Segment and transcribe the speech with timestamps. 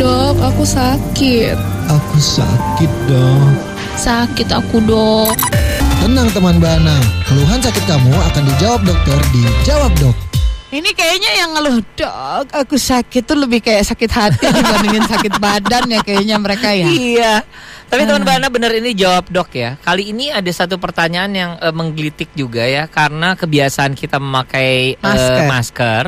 [0.00, 1.60] Dok, aku sakit.
[1.92, 3.52] Aku sakit dok.
[4.00, 5.36] Sakit aku dok.
[6.00, 6.96] Tenang teman Bana,
[7.28, 10.16] keluhan sakit kamu akan dijawab dokter di Jawab Dok.
[10.72, 15.92] Ini kayaknya yang ngeluh dok, aku sakit tuh lebih kayak sakit hati dibandingin sakit badan
[15.92, 16.88] ya kayaknya mereka ya.
[16.88, 17.34] Iya.
[17.92, 18.28] Tapi teman Ah.
[18.32, 19.76] Bana bener ini jawab dok ya.
[19.84, 25.04] Kali ini ada satu pertanyaan yang eh, menggelitik juga ya karena kebiasaan kita memakai eh,
[25.04, 25.44] Masker.
[25.44, 26.04] masker.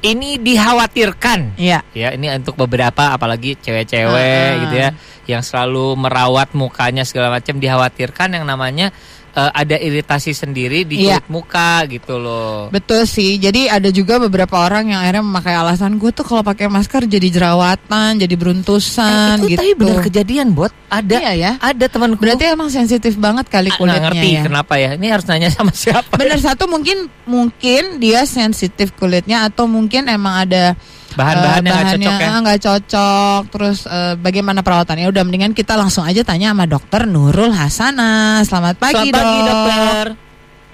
[0.00, 1.84] Ini dikhawatirkan Iya.
[1.92, 4.60] ya ini untuk beberapa apalagi cewek-cewek Ah.
[4.64, 4.90] gitu ya
[5.28, 8.90] yang selalu merawat mukanya segala macam dikhawatirkan yang namanya
[9.30, 12.66] eh, ada iritasi sendiri di kulit muka gitu loh.
[12.68, 13.36] Betul sih.
[13.36, 17.28] Jadi ada juga beberapa orang yang akhirnya memakai alasan gue tuh kalau pakai masker jadi
[17.28, 19.60] jerawatan, jadi beruntusan Eh, itu gitu.
[19.60, 21.52] tapi benar kejadian buat ada Iya ya.
[21.56, 24.42] ada temanku Berarti emang sensitif banget kali Ah, kulitnya nggak ngerti ya.
[24.42, 29.64] kenapa ya ini harus nanya sama siapa Bener satu mungkin mungkin dia sensitif kulitnya atau
[29.64, 30.74] mungkin emang ada
[31.14, 33.42] bahan-bahan eh, yang nggak bahannya, cocok ya nggak cocok.
[33.50, 35.06] Terus eh, bagaimana perawatannya?
[35.10, 38.42] Udah mendingan kita langsung aja tanya sama dokter Nurul Hasana.
[38.46, 39.48] Selamat pagi, Selamat pagi dok.
[39.50, 40.29] dokter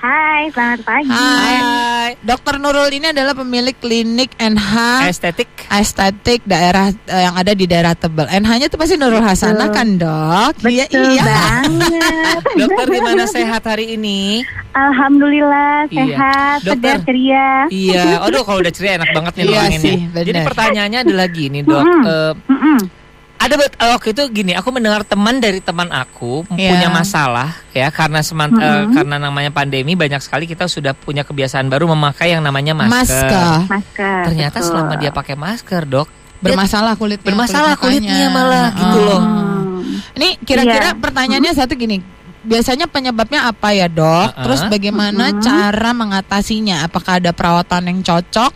[0.06, 1.10] Hai, selamat pagi.
[1.10, 1.54] Hai.
[1.58, 4.70] Hai Dokter Nurul ini adalah pemilik klinik NH
[5.04, 8.30] estetik estetik daerah eh, yang ada di daerah Tebel.
[8.30, 9.74] NH-nya tuh pasti Nurul Hasana Betul.
[9.74, 10.52] kan, Dok?
[10.62, 11.24] Iya, Betul iya.
[11.26, 12.40] banget.
[12.62, 15.98] dokter gimana sehat hari ini Alhamdulillah Iya.
[15.98, 16.78] sehat, Dokter.
[16.78, 17.48] segar ceria.
[17.66, 21.82] iya aduh kalau udah ceria enak banget nih Iya sih, jadi pertanyaannya adalah gini dok
[21.82, 22.02] Mm-mm.
[22.04, 22.78] Eh, Mm-mm.
[22.78, 23.05] ada bet-
[23.38, 26.72] eh, waktu itu gini aku mendengar teman dari teman aku Iya.
[26.72, 28.94] punya masalah ya karena seman- eh, Mm-mm.
[28.94, 33.56] karena namanya pandemi banyak sekali kita sudah punya kebiasaan baru memakai yang namanya masker, Masker.
[33.68, 34.18] Masker.
[34.24, 34.68] ternyata betul.
[34.68, 37.24] selama dia pakai masker dok Bermasalah kulitnya.
[37.24, 38.36] Bermasalah kulit kulitnya mukanya.
[38.36, 39.20] malah, gitu loh.
[39.24, 39.80] Hmm.
[40.14, 41.00] Ini kira-kira Iya.
[41.00, 41.96] pertanyaannya satu gini.
[42.44, 44.30] Biasanya penyebabnya apa ya dok?
[44.30, 44.44] Uh-uh.
[44.44, 45.40] Terus bagaimana Mm-mm.
[45.40, 46.84] cara mengatasinya?
[46.84, 48.52] Apakah ada perawatan yang cocok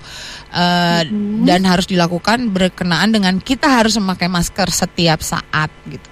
[0.50, 1.46] eh, Mm-mm.
[1.46, 6.08] dan harus dilakukan berkenaan dengan kita harus memakai masker setiap saat gitu?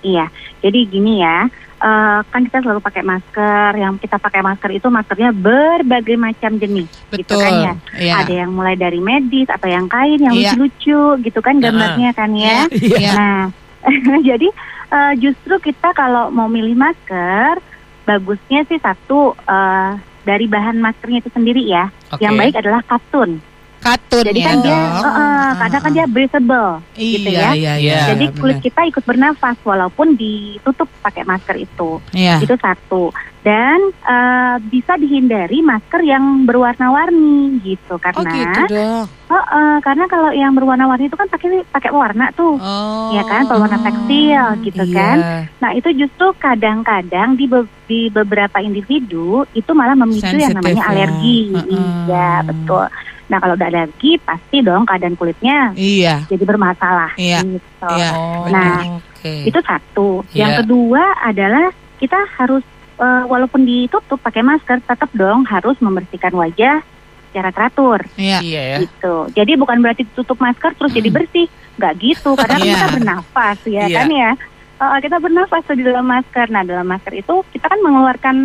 [0.00, 0.28] Iya,
[0.60, 1.48] jadi gini ya.
[1.74, 3.76] eh, kan kita selalu pakai masker.
[3.76, 7.40] Yang kita pakai masker itu maskernya berbagai macam jenis, gitu Betul.
[7.40, 7.72] kan ya.
[7.92, 8.14] Iya.
[8.24, 10.56] Ada yang mulai dari medis atau yang kain yang Iya.
[10.56, 12.64] lucu-lucu, gitu kan gambarnya kan ya.
[12.72, 13.12] Iya.
[13.12, 13.40] Nah,
[14.28, 14.48] jadi
[14.88, 17.60] eh, justru kita kalau mau milih masker,
[18.04, 19.90] bagusnya sih satu eh,
[20.24, 21.92] dari bahan maskernya itu sendiri ya.
[22.08, 22.24] Oke.
[22.24, 23.44] Yang baik adalah katun.
[23.84, 25.04] Katun Jadi ya kan dia, dok.
[25.04, 27.52] eh, eh, karena kan dia breathable, gitu iya, ya.
[27.52, 28.00] iya, Iya.
[28.10, 32.00] Jadi kulit kita ikut bernafas walaupun ditutup pakai masker itu.
[32.10, 32.40] Iya.
[32.40, 33.12] Itu satu.
[33.38, 39.04] Dan eh, bisa dihindari masker yang berwarna-warni gitu Oh karena gitu dok.
[39.04, 42.56] eh, eh, karena kalau yang berwarna-warni itu kan pakai pakai warna tuh.
[42.56, 43.12] Oh.
[43.12, 44.94] Ya kan, pewarna tekstil gitu Iya.
[44.94, 45.16] kan.
[45.58, 50.80] Nah itu justru kadang-kadang di, be- di beberapa individu itu malah memicu Sensitif yang namanya
[50.80, 50.88] ya.
[50.88, 51.38] alergi.
[51.52, 51.68] Heeh.
[52.06, 52.86] Iya betul.
[53.24, 56.24] Nah kalau udah alergi pasti dong keadaan kulitnya Iya.
[56.26, 57.16] jadi bermasalah.
[57.16, 57.40] Iya.
[57.42, 57.88] Gitu.
[57.88, 58.10] Iya.
[58.12, 59.32] Oh, Nah, oke.
[59.44, 60.08] Itu satu.
[60.28, 60.38] Iya.
[60.38, 62.60] Yang kedua adalah kita harus
[62.94, 66.78] eh, walaupun ditutup pakai masker tetap dong harus membersihkan wajah
[67.26, 68.38] secara teratur Iya.
[68.38, 68.78] Iya ya.
[68.84, 69.26] gitu.
[69.32, 72.36] Jadi bukan berarti tutup masker terus jadi bersih, nggak gitu.
[72.36, 72.70] Karena Iya.
[72.70, 73.96] kita bernafas ya Iya.
[73.98, 74.30] kan ya.
[74.74, 76.46] Eh, kita bernafas tuh di dalam masker.
[76.48, 78.36] Nah dalam masker itu kita kan mengeluarkan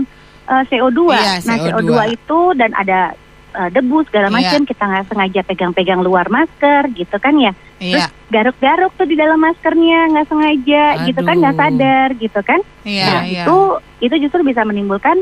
[0.48, 1.14] eh, CO2.
[1.14, 1.78] Iya, nah CO2.
[1.86, 3.14] CO2 itu dan ada
[3.52, 4.36] eh, debu segala Iya.
[4.36, 7.52] macam kita nggak sengaja pegang-pegang luar masker gitu kan ya.
[7.78, 8.08] Iya.
[8.28, 11.64] Garuk-garuk tuh di dalam maskernya nggak sengaja gitu kan nggak Aduh.
[11.66, 12.60] sadar gitu kan.
[12.84, 13.06] Iya.
[13.06, 13.44] nah Iya.
[13.44, 13.58] itu
[14.00, 15.18] itu justru bisa menimbulkan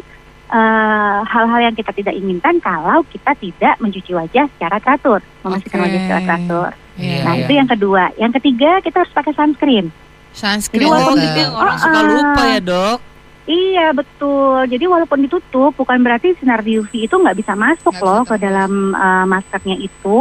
[0.47, 5.85] eh, hal-hal yang kita tidak inginkan kalau kita tidak mencuci wajah secara teratur, membersihkan Oke.
[5.85, 6.69] wajah secara teratur.
[6.97, 7.19] Iya.
[7.21, 7.41] nah iya.
[7.43, 8.03] itu yang kedua.
[8.15, 9.91] Yang ketiga kita harus pakai sunscreen.
[10.31, 10.87] Sunscreen.
[10.87, 12.47] Jadi Oh, gitu yang orang suka Ah, lupa ah.
[12.47, 12.97] ya dok.
[13.47, 14.67] Iya betul.
[14.67, 18.35] Jadi walaupun ditutup bukan berarti sinar UV itu nggak bisa masuk Nggak loh bisa ke
[18.37, 20.17] dalam eh, maskernya itu,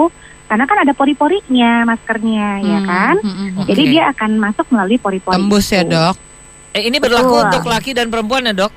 [0.46, 3.14] karena kan ada pori-porinya maskernya, ya Hmm, kan.
[3.18, 3.58] hmm, hmm.
[3.58, 3.68] Oke.
[3.74, 5.34] Jadi dia akan masuk melalui pori-pori.
[5.34, 5.90] Tembus ya itu.
[5.90, 6.14] dok.
[6.70, 7.44] Eh, ini berlaku Betul.
[7.50, 8.72] untuk laki dan perempuan ya dok?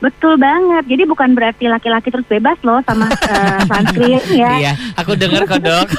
[0.00, 0.88] Betul banget.
[0.88, 4.52] Jadi bukan berarti laki-laki terus bebas loh sama eh, sunscreen ya.
[4.56, 5.88] Iya, aku dengar kok dok.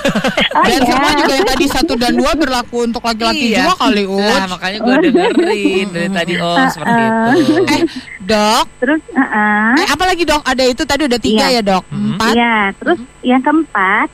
[0.51, 0.89] Oh, Dan iya.
[0.91, 3.63] semua juga yang tadi satu dan dua berlaku untuk laki-laki Iya.
[3.63, 4.19] juga kali Ut.
[4.19, 7.31] Nah, makanya gue dengerin dari tadi oh seperti itu.
[7.71, 7.81] Eh,
[8.21, 9.71] dok, Terus, uh-uh.
[9.77, 10.41] eh, apa lagi dok?
[10.43, 11.55] Ada itu tadi udah tiga Iya.
[11.55, 11.83] ya dok.
[11.87, 12.09] Mhm.
[12.11, 12.33] Empat.
[12.35, 14.07] Iya, terus yang keempat,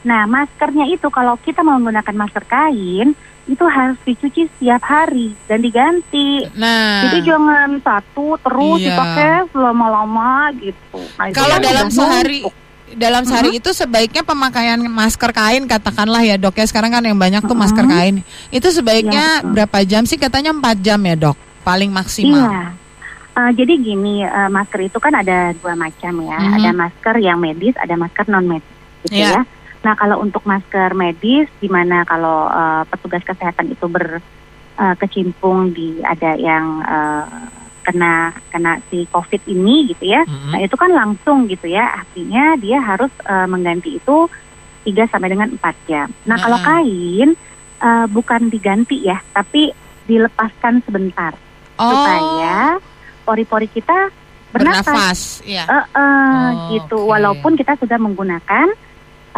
[0.00, 3.12] nah maskernya itu kalau kita mau menggunakan masker kain
[3.48, 6.44] itu harus dicuci setiap hari dan diganti.
[6.52, 8.92] Nah, Jadi jangan satu terus Iya.
[8.92, 11.00] dipakai selama-lama gitu.
[11.16, 12.44] Nah, kalau dalam sehari
[12.88, 17.44] dalam sehari itu sebaiknya pemakaian masker kain katakanlah ya dok ya sekarang kan yang banyak
[17.44, 17.92] tuh masker Mhm.
[17.92, 18.16] kain
[18.48, 19.48] itu sebaiknya betul.
[19.52, 22.48] berapa jam sih katanya 4 jam ya dok paling maksimal.
[22.48, 22.64] Iya.
[23.32, 26.36] Eh, jadi gini, eh, masker itu kan ada dua macam ya.
[26.36, 26.52] Mhm.
[26.58, 29.30] Ada masker yang medis, ada masker non medis, gitu Iya.
[29.30, 29.42] ya.
[29.88, 36.36] Nah kalau untuk masker medis, di mana kalau eh, petugas kesehatan itu berkecimpung di ada
[36.36, 37.24] yang eh,
[37.80, 40.52] kena kena si COVID ini gitu ya, Mm-mm.
[40.52, 44.28] nah itu kan langsung gitu ya, artinya dia harus eh, mengganti itu
[44.84, 46.12] 3 sampai dengan 4 jam.
[46.28, 46.64] Nah kalau Ah.
[46.76, 47.32] kain
[47.80, 49.72] eh, bukan diganti ya, tapi
[50.04, 51.32] dilepaskan sebentar
[51.78, 52.76] Oh, supaya
[53.24, 54.12] pori-pori kita
[54.50, 54.84] bernafas.
[54.84, 55.20] bernafas.
[55.48, 55.64] Iya.
[55.64, 56.98] Eh, eh, Oh, gitu.
[57.00, 57.08] oke.
[57.08, 58.76] Walaupun kita sudah menggunakan eh,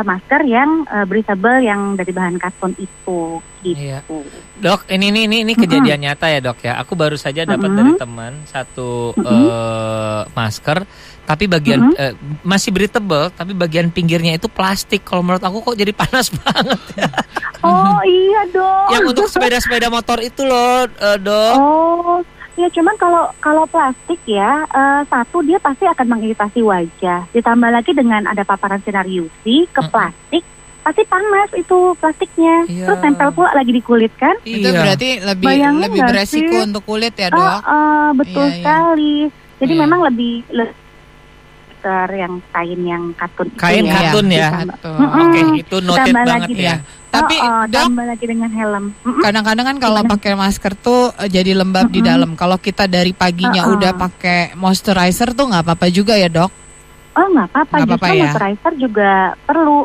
[0.03, 4.01] masker yang eh, breathable yang dari bahan karton itu, Iya.
[4.05, 4.25] gitu.
[4.59, 6.77] Dok, ini ini ini, ini kejadian nyata ya dok ya.
[6.79, 7.79] Aku baru saja dapat Mm-mm.
[7.79, 9.27] dari teman satu Mm-mm.
[9.27, 10.79] eh, masker,
[11.25, 15.03] tapi bagian eh, masih breathable, tapi bagian pinggirnya itu plastik.
[15.03, 16.81] Kalau menurut aku kok jadi panas banget.
[17.61, 18.89] Oh iya dong.
[18.91, 21.55] Yang untuk sepeda-sepeda motor itu loh, eh, dok.
[21.57, 22.17] Oh,
[22.61, 27.25] ya cuman kalau kalau plastik ya eh, satu dia pasti akan mengiritasi wajah.
[27.31, 30.45] Ditambah lagi dengan ada paparan sinar UV ke plastik,
[30.81, 32.57] pasti panas itu plastiknya.
[32.67, 32.85] Iya.
[32.87, 34.37] Terus nempel pula lagi di kulit kan?
[34.43, 34.77] Itu Iya.
[34.79, 36.67] berarti lebih Bayangin lebih beresiko sih?
[36.67, 37.61] untuk kulit ya, Oh, Dok.
[37.63, 38.57] eh, betul Iya, iya.
[38.57, 39.17] sekali.
[39.57, 39.81] Jadi Iya.
[39.81, 40.75] memang lebih le-
[41.81, 43.95] masker yang kain yang katun itu Kain ya.
[43.97, 44.49] katun ya.
[44.69, 44.97] Betul.
[45.01, 45.21] Mm-mm.
[45.25, 46.77] Oke, itu noted Tambah banget lagi ya.
[47.11, 48.85] Tapi Oh, oh, Dok, tambah lagi dengan helm.
[49.03, 50.13] Kadang-kadang kan kalau Gimana?
[50.15, 52.11] pakai masker tuh eh, jadi lembab di Mm-mm.
[52.13, 52.31] dalam.
[52.37, 53.75] Kalau kita dari paginya Uh-uh.
[53.81, 56.51] udah pakai moisturizer tuh nggak apa-apa juga ya, Dok?
[57.19, 58.21] Oh nggak apa-apa, justru apa-apa ya?
[58.29, 59.13] moisturizer juga
[59.43, 59.81] perlu.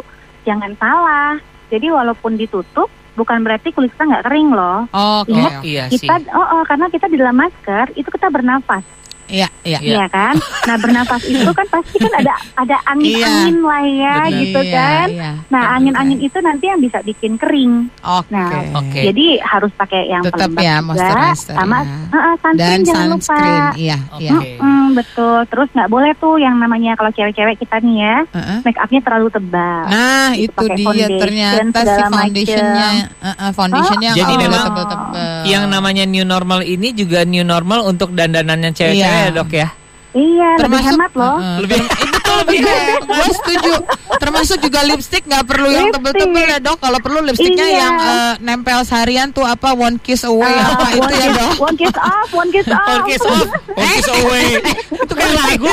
[0.46, 1.34] Jangan salah.
[1.74, 2.86] Jadi walaupun ditutup,
[3.18, 4.86] bukan berarti kulit kita nggak kering loh.
[4.94, 5.34] Oke.
[5.34, 5.46] Iya.
[5.50, 5.66] oke.
[5.66, 6.06] Iya sih.
[6.06, 8.86] Kita, oh, oh, karena kita di dalam masker itu kita bernafas,
[9.26, 9.80] Iya, iya.
[9.80, 9.96] Iya.
[9.96, 10.36] ya kan?
[10.66, 14.38] Nah bernafas itu kan pasti kan ada ada angin-angin lah ya, Benar.
[14.38, 15.08] gitu Iya, kan.
[15.10, 15.32] iya.
[15.48, 17.74] Nah angin-angin itu nanti yang bisa bikin kering.
[18.00, 18.30] Oke.
[18.30, 19.02] Nah, Oke.
[19.04, 21.98] Jadi harus pakai yang Tetap pelembab ya juga, sama ya.
[22.06, 23.70] Heeh, sunscreen Dan jangan sunscreen, lupa.
[23.76, 24.22] iya, Oke.
[24.22, 24.34] iya.
[24.56, 25.38] Mm, betul.
[25.46, 28.58] Terus nggak boleh tuh yang namanya kalau cewek-cewek kita nih ya, Heeh.
[28.62, 29.82] make upnya terlalu tebal.
[29.86, 32.88] Nah, Itu itu pakai dia foundation, ternyata si foundationnya,
[33.18, 35.42] uh, uh, foundationnya Jadi nggak boleh memang tebel-tebel.
[35.46, 39.15] Yang namanya new normal ini juga new normal untuk dandanannya cewek-cewek Iya.
[39.18, 39.70] Ya, dok ya.
[40.16, 41.36] Iya, lebih hemat loh.
[41.36, 43.04] uh, Lebih itu lebih hemat.
[43.04, 43.74] Gue setuju.
[44.16, 46.80] Termasuk juga lipstick nggak perlu yang tebel-tebel ya dok.
[46.80, 47.76] Kalau perlu lipstiknya Iya.
[47.78, 51.36] yang uh, nempel seharian tuh apa one kiss away Ah, apa itu one ya kiss-
[51.36, 51.56] dok.
[51.60, 52.88] One kiss off, one kiss off.
[52.88, 54.48] All kiss off, all kiss away.
[55.04, 55.68] Itu kan lagu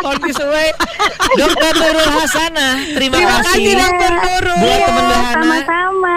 [0.00, 0.68] All kiss away.
[1.34, 3.72] Dokter Nurul Hasanah, terima, Terima kasih kasih.
[3.76, 4.56] dokter Nurul.
[4.56, 6.11] Buat Iya, teman Dahana, sama-sama.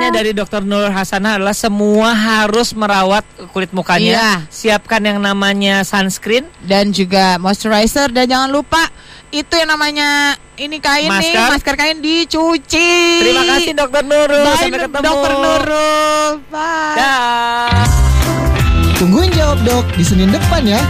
[0.00, 3.20] Catatannya dari Dokter Nurul Hasanah adalah semua harus merawat
[3.52, 4.16] kulit mukanya.
[4.16, 4.30] Iya.
[4.48, 8.80] Siapkan yang namanya sunscreen, Dan juga moisturizer dan jangan lupa
[9.28, 11.48] itu yang namanya ini kain nih Masker.
[11.52, 12.90] masker kain dicuci.
[13.20, 14.40] Terima kasih Dokter Nurul.
[14.40, 15.04] Bye, Sampai ketemu.
[15.04, 16.28] Dokter Nurul.
[16.48, 16.96] Bye.
[16.96, 17.84] Dah.
[18.96, 20.80] Tungguin jawab dok di Senin depan ya.